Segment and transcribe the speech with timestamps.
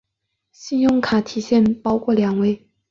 [0.51, 2.65] 信用卡提现包括两类。